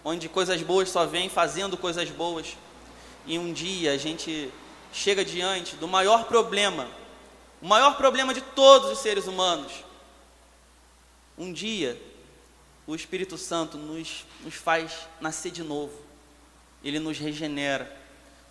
[0.03, 2.57] onde coisas boas só vêm fazendo coisas boas.
[3.25, 4.51] E um dia a gente
[4.91, 6.87] chega diante do maior problema,
[7.61, 9.71] o maior problema de todos os seres humanos.
[11.37, 12.01] Um dia,
[12.85, 15.97] o Espírito Santo nos, nos faz nascer de novo,
[16.83, 18.01] ele nos regenera.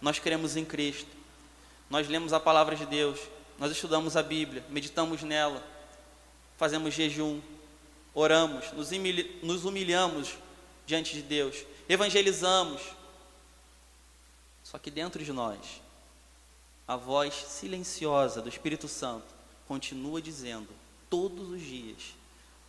[0.01, 1.11] Nós cremos em Cristo,
[1.91, 3.19] nós lemos a palavra de Deus,
[3.59, 5.63] nós estudamos a Bíblia, meditamos nela,
[6.57, 7.41] fazemos jejum,
[8.15, 8.73] oramos,
[9.43, 10.37] nos, humilhamos
[10.87, 12.83] diante de Deus, evangelizamos.
[14.63, 15.59] Só que dentro de nós
[16.87, 19.27] a voz silenciosa do Espírito Santo
[19.67, 20.69] continua dizendo
[21.09, 22.15] todos os dias: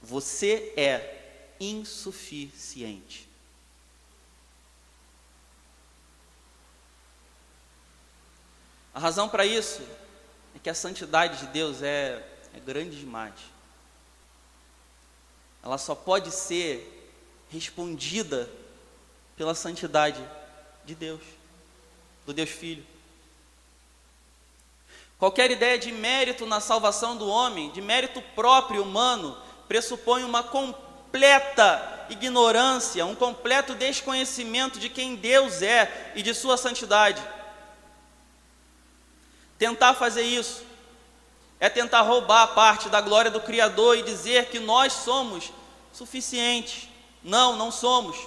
[0.02, 3.28] você é insuficiente.
[8.94, 9.82] A razão para isso
[10.56, 12.24] é que a santidade de Deus é,
[12.54, 13.53] é grande demais.
[15.64, 16.89] Ela só pode ser
[17.49, 18.49] respondida
[19.38, 20.22] pela santidade
[20.86, 21.22] de Deus,
[22.26, 22.86] do Deus Filho.
[25.18, 29.38] Qualquer ideia de mérito na salvação do homem, de mérito próprio humano,
[29.68, 37.24] pressupõe uma completa ignorância, um completo desconhecimento de quem Deus é e de sua santidade.
[39.57, 40.72] Tentar fazer isso
[41.64, 45.49] é tentar roubar a parte da glória do Criador e dizer que nós somos
[45.93, 46.89] suficientes.
[47.24, 48.18] Não, não somos.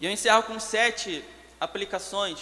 [0.00, 1.22] E eu encerro com sete
[1.60, 2.38] aplicações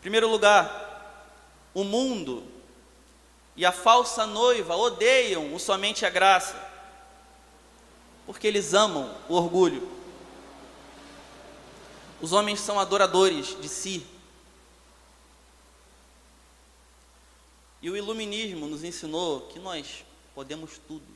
[0.00, 1.28] primeiro lugar,
[1.74, 2.42] o mundo
[3.56, 6.56] e a falsa noiva odeiam o somente a graça,
[8.26, 9.90] porque eles amam o orgulho.
[12.20, 14.06] Os homens são adoradores de si.
[17.82, 20.04] E o iluminismo nos ensinou que nós
[20.34, 21.06] podemos tudo.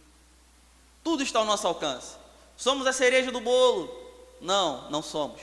[1.03, 2.17] Tudo está ao nosso alcance.
[2.57, 3.95] Somos a cereja do bolo?
[4.41, 5.41] Não, não somos.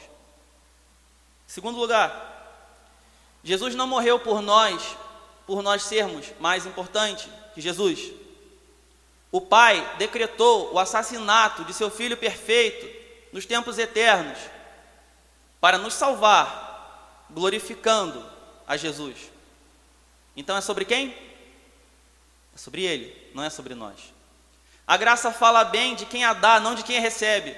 [1.47, 2.31] Segundo lugar,
[3.43, 4.95] Jesus não morreu por nós,
[5.45, 8.11] por nós sermos mais importante que Jesus.
[9.31, 12.87] O Pai decretou o assassinato de seu Filho perfeito
[13.31, 14.37] nos tempos eternos
[15.59, 18.25] para nos salvar, glorificando
[18.67, 19.15] a Jesus.
[20.41, 21.15] Então é sobre quem?
[22.55, 24.11] É sobre Ele, não é sobre nós.
[24.87, 27.55] A graça fala bem de quem a dá, não de quem a recebe.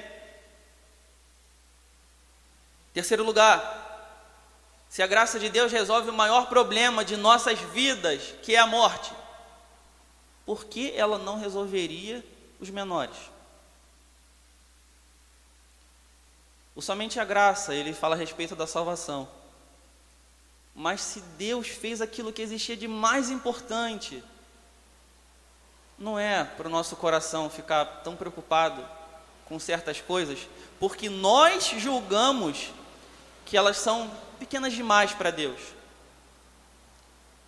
[2.94, 4.28] Terceiro lugar,
[4.90, 8.68] se a graça de Deus resolve o maior problema de nossas vidas, que é a
[8.68, 9.14] morte,
[10.46, 12.22] por que ela não resolveria
[12.60, 13.16] os menores?
[16.76, 19.26] O somente a graça, ele fala a respeito da salvação.
[20.76, 24.24] Mas se Deus fez aquilo que existia de mais importante,
[25.98, 28.84] não é para o nosso coração ficar tão preocupado
[29.46, 30.48] com certas coisas,
[30.80, 32.72] porque nós julgamos
[33.46, 35.60] que elas são pequenas demais para Deus.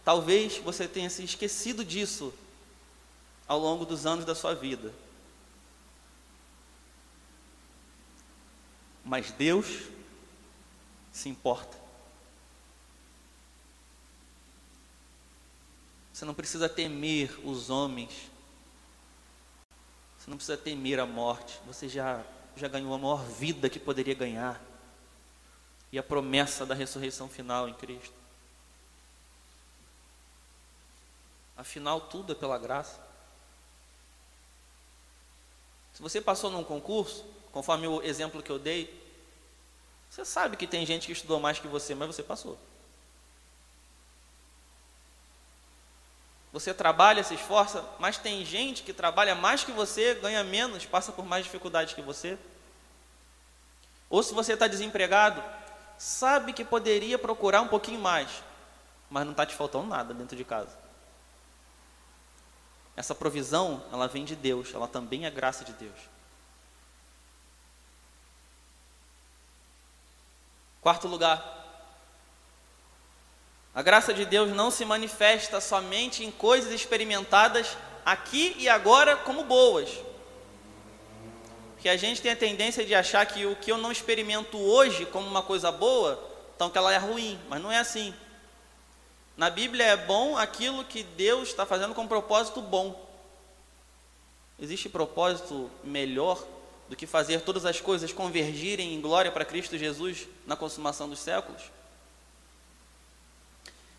[0.03, 2.31] Talvez você tenha se esquecido disso
[3.47, 4.93] ao longo dos anos da sua vida.
[9.03, 9.67] Mas Deus
[11.11, 11.84] se importa.
[16.15, 18.31] Você não precisa temer os homens.
[20.17, 21.59] Você não precisa temer a morte.
[21.67, 22.23] Você já,
[22.55, 24.63] já ganhou a maior vida que poderia ganhar
[25.91, 28.13] e a promessa da ressurreição final em Cristo.
[31.57, 32.97] Afinal, tudo é pela graça.
[35.93, 39.03] Se você passou num concurso, conforme o exemplo que eu dei,
[40.09, 42.57] Você sabe que tem gente que estudou mais que você, mas você passou.
[46.55, 51.11] Você trabalha, se esforça, mas tem gente que trabalha mais que você, ganha menos, passa
[51.11, 52.37] por mais dificuldades que você.
[54.09, 55.43] Ou se você está desempregado,
[55.97, 58.41] sabe que poderia procurar um pouquinho mais,
[59.09, 60.77] mas não está te faltando nada dentro de casa.
[62.95, 65.99] Essa provisão, ela vem de Deus, ela também é graça de Deus.
[70.79, 71.64] Quarto lugar,
[73.75, 79.43] a graça de Deus não se manifesta somente em coisas experimentadas aqui e agora como
[79.43, 79.89] boas.
[81.73, 85.05] Porque a gente tem a tendência de achar que o que eu não experimento hoje
[85.05, 86.23] como uma coisa boa,
[86.55, 88.13] então que ela é ruim, mas não é assim.
[89.35, 93.05] Na Bíblia é bom aquilo que Deus está fazendo com um propósito bom.
[94.57, 96.41] Existe propósito melhor
[96.87, 101.19] do que fazer todas as coisas convergirem em glória para Cristo Jesus na consumação dos
[101.19, 101.74] séculos?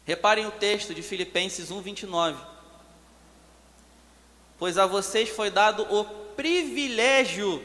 [0.06, 2.38] Reparem o texto de Filipenses 1:29.
[4.56, 6.04] Pois a vocês foi dado o
[6.34, 7.62] privilégio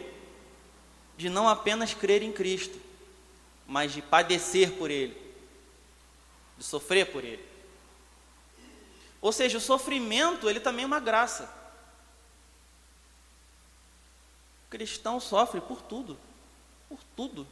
[1.15, 2.81] de não apenas crer em Cristo,
[3.67, 5.15] mas de padecer por ele,
[6.57, 7.45] de sofrer por ele.
[9.21, 11.43] Ou seja, o sofrimento, ele também é uma graça.
[14.65, 16.17] O cristão sofre por tudo,
[16.89, 17.47] por tudo.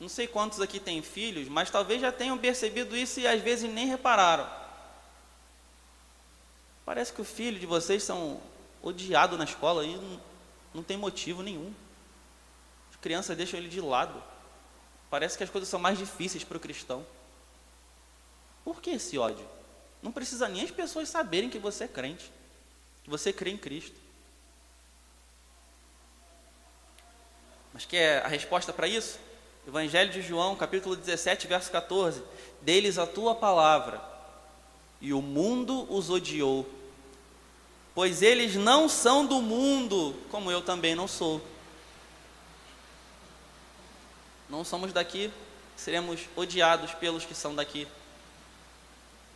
[0.00, 3.68] Não sei quantos aqui têm filhos, mas talvez já tenham percebido isso e às vezes
[3.70, 4.48] nem repararam.
[6.84, 8.40] Parece que o filho de vocês são
[8.80, 10.20] odiado na escola e não,
[10.74, 11.74] não tem motivo nenhum.
[12.90, 14.22] As crianças deixam ele de lado.
[15.10, 17.04] Parece que as coisas são mais difíceis para o cristão.
[18.64, 19.46] Por que esse ódio?
[20.00, 22.30] Não precisa nem as pessoas saberem que você é crente,
[23.02, 23.96] que você crê em Cristo.
[27.72, 29.18] Mas quer a resposta para isso?
[29.68, 32.22] Evangelho de João, capítulo 17, verso 14:
[32.62, 34.00] Deles a tua palavra,
[34.98, 36.66] e o mundo os odiou,
[37.94, 41.38] pois eles não são do mundo, como eu também não sou.
[44.48, 45.30] Não somos daqui,
[45.76, 47.86] seremos odiados pelos que são daqui.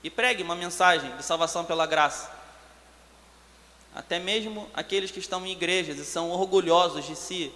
[0.02, 2.34] E pregue uma mensagem de salvação pela graça.
[3.94, 7.52] Até mesmo aqueles que estão em igrejas e são orgulhosos de si,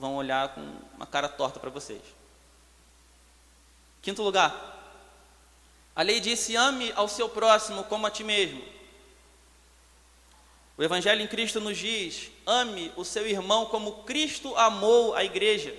[0.00, 0.60] vão olhar com
[0.96, 2.00] uma cara torta para vocês.
[4.00, 4.78] Quinto lugar,
[5.94, 8.64] a lei disse: ame ao seu próximo como a ti mesmo.
[10.78, 15.76] O Evangelho em Cristo nos diz: ame o seu irmão como Cristo amou a igreja.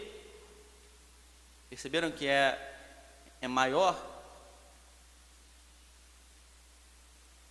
[1.68, 2.60] Perceberam que é,
[3.42, 4.00] é maior?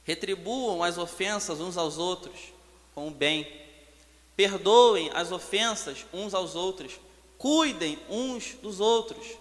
[0.04, 2.52] Retribuam as ofensas uns aos outros
[2.94, 3.69] com o bem
[4.40, 6.98] Perdoem as ofensas uns aos outros.
[7.36, 9.36] Cuidem uns dos outros.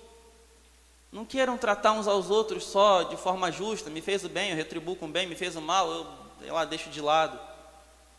[1.09, 3.89] Não queiram tratar uns aos outros só de forma justa.
[3.89, 5.25] Me fez o bem, eu retribuo com o bem.
[5.25, 5.89] Me fez o mal,
[6.41, 7.39] eu, lá deixo de lado.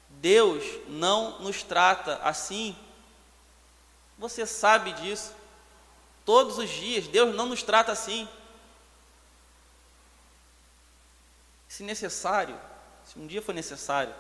[0.09, 2.75] Deus não nos trata assim.
[4.17, 5.35] Você sabe disso.
[6.25, 8.27] Todos os dias, Deus não nos trata assim.
[11.69, 12.59] Se necessário,
[13.05, 14.15] se um dia for necessário,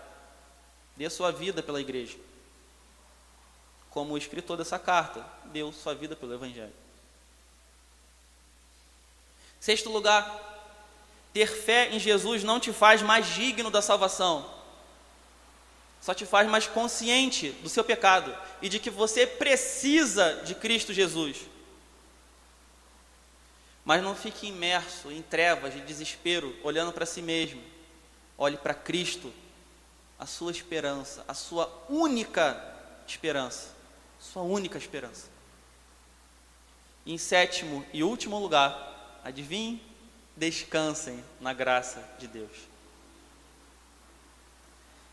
[0.95, 2.19] dê sua vida pela igreja
[3.91, 6.72] como o escritor dessa carta, deu sua vida pelo Evangelho.
[9.59, 10.49] Sexto lugar,
[11.34, 14.49] ter fé em Jesus não te faz mais digno da salvação,
[16.01, 20.95] só te faz mais consciente do seu pecado e de que você precisa de Cristo
[20.95, 21.36] Jesus.
[23.84, 27.62] Mas não fique imerso em trevas de desespero, olhando para si mesmo.
[28.38, 29.32] Olhe para Cristo,
[30.18, 32.62] a sua esperança, a sua única
[33.07, 33.80] esperança
[34.21, 35.29] sua única esperança.
[37.07, 39.83] em sétimo e último lugar, adivinhe,
[40.37, 42.57] descansem na graça de Deus.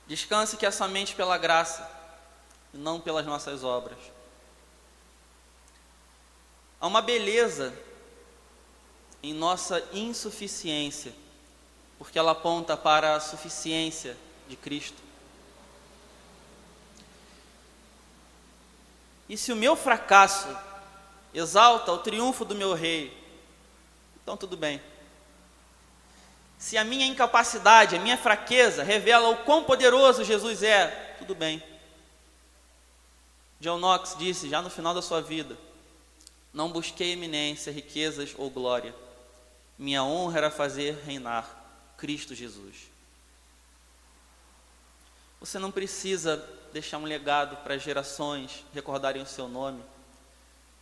[0.05, 1.89] Descanse que é somente pela graça,
[2.73, 3.97] e não pelas nossas obras.
[6.79, 7.73] Há uma beleza
[9.23, 11.13] em nossa insuficiência,
[11.97, 14.15] porque ela aponta para a suficiência
[14.47, 15.06] de Cristo.
[19.29, 20.47] E se o meu fracasso
[21.33, 23.15] exalta o triunfo do meu rei,
[24.21, 24.81] então tudo bem.
[26.57, 31.61] Se a minha incapacidade, a minha fraqueza revela o quão poderoso Jesus é, tudo bem.
[33.59, 35.57] John Knox disse, já no final da sua vida:
[36.53, 38.95] Não busquei eminência, riquezas ou glória.
[39.77, 41.47] Minha honra era fazer reinar
[41.97, 42.75] Cristo Jesus.
[45.39, 46.37] Você não precisa
[46.79, 49.83] deixar um legado para gerações recordarem o seu nome.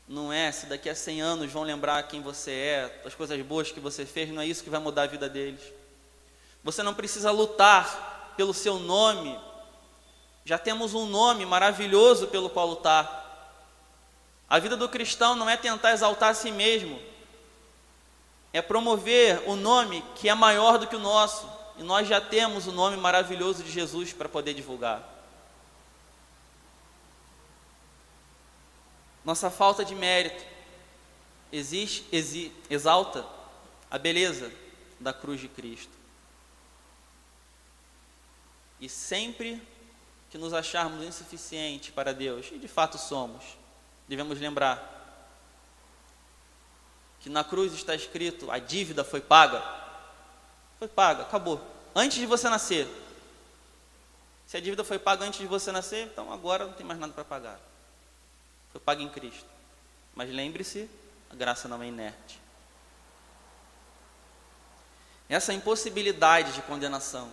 [0.06, 3.72] Não é se daqui a 100 anos vão lembrar quem você é, as coisas boas
[3.72, 5.62] que você fez, não é isso que vai mudar a vida deles.
[6.66, 9.40] Você não precisa lutar pelo seu nome.
[10.44, 13.24] Já temos um nome maravilhoso pelo qual lutar.
[14.50, 17.00] A vida do cristão não é tentar exaltar a si mesmo,
[18.52, 21.50] é promover o nome que é maior do que o nosso.
[21.78, 25.15] E nós já temos o nome maravilhoso de Jesus para poder divulgar.
[29.26, 30.46] Nossa falta de mérito
[31.52, 33.26] existe, exi, exalta
[33.90, 34.52] a beleza
[35.00, 35.92] da cruz de Cristo.
[38.80, 39.62] E sempre
[40.30, 43.44] que nos acharmos insuficientes para Deus, e de fato somos,
[44.08, 44.94] devemos lembrar
[47.22, 49.64] que na cruz está escrito: a dívida foi paga.
[50.78, 51.60] Foi paga, acabou.
[51.96, 52.88] Antes de você nascer.
[54.46, 57.14] Se a dívida foi paga antes de você nascer, então agora não tem mais nada
[57.14, 57.60] para pagar.
[58.76, 59.46] Foi paga em Cristo.
[60.14, 60.90] Mas lembre-se,
[61.30, 62.38] a graça não é inerte.
[65.30, 67.32] Essa impossibilidade de condenação,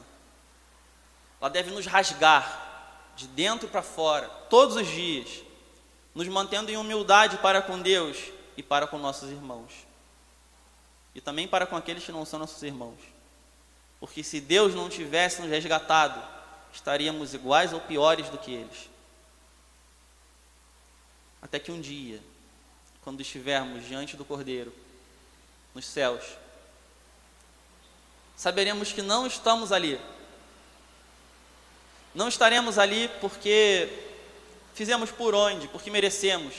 [1.41, 5.43] ela deve nos rasgar de dentro para fora, todos os dias,
[6.15, 8.19] nos mantendo em humildade para com Deus
[8.57, 9.73] e para com nossos irmãos.
[11.13, 13.01] E também para com aqueles que não são nossos irmãos.
[13.99, 16.23] Porque se Deus não tivesse nos resgatado,
[16.73, 18.93] estaríamos iguais ou piores do que eles.
[21.43, 22.23] Até que um dia,
[23.03, 24.73] quando estivermos diante do Cordeiro,
[25.75, 26.25] nos céus,
[28.37, 30.01] saberemos que não estamos ali.
[32.15, 33.89] Não estaremos ali porque
[34.73, 36.55] fizemos por onde, porque merecemos,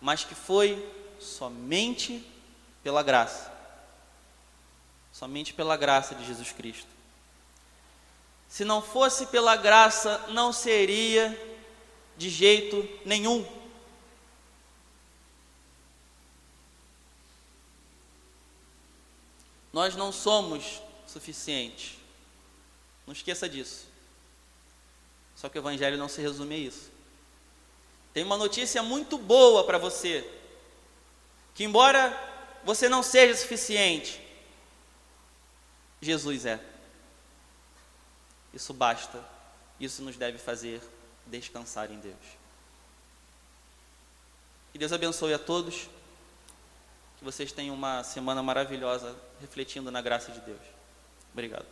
[0.00, 0.84] mas que foi
[1.20, 2.26] somente
[2.82, 3.56] pela graça
[5.18, 6.86] somente pela graça de Jesus Cristo.
[8.48, 11.57] Se não fosse pela graça, não seria
[12.18, 13.46] de jeito nenhum.
[19.72, 21.96] Nós não somos suficientes.
[23.06, 23.86] Não esqueça disso.
[25.36, 26.90] Só que o Evangelho não se resume a isso.
[28.12, 30.28] Tem uma notícia muito boa para você:
[31.54, 32.12] que, embora
[32.64, 34.20] você não seja suficiente,
[36.02, 36.60] Jesus é.
[38.52, 39.24] Isso basta,
[39.78, 40.82] isso nos deve fazer
[41.28, 42.16] descansar em Deus.
[44.72, 45.88] Que Deus abençoe a todos,
[47.18, 50.60] que vocês tenham uma semana maravilhosa refletindo na graça de Deus.
[51.32, 51.66] Obrigado.